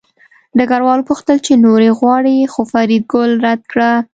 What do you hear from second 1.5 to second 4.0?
نورې غواړې خو فریدګل رد کړه